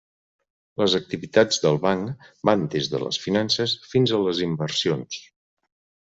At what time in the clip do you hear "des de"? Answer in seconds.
2.77-3.03